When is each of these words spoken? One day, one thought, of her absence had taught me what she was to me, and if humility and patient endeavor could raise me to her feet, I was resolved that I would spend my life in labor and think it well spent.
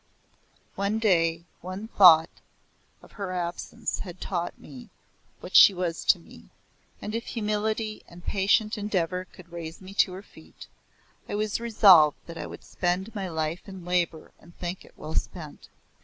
One 0.73 0.97
day, 0.97 1.43
one 1.61 1.87
thought, 1.87 2.31
of 3.03 3.11
her 3.11 3.31
absence 3.33 3.99
had 3.99 4.19
taught 4.19 4.57
me 4.57 4.89
what 5.41 5.55
she 5.55 5.75
was 5.75 6.03
to 6.05 6.17
me, 6.17 6.49
and 6.99 7.13
if 7.13 7.27
humility 7.27 8.01
and 8.07 8.25
patient 8.25 8.79
endeavor 8.79 9.25
could 9.25 9.51
raise 9.51 9.79
me 9.79 9.93
to 9.93 10.13
her 10.13 10.23
feet, 10.23 10.65
I 11.29 11.35
was 11.35 11.59
resolved 11.59 12.17
that 12.25 12.39
I 12.39 12.47
would 12.47 12.63
spend 12.63 13.13
my 13.13 13.29
life 13.29 13.67
in 13.69 13.85
labor 13.85 14.31
and 14.39 14.57
think 14.57 14.83
it 14.83 14.97
well 14.97 15.13
spent. 15.13 15.69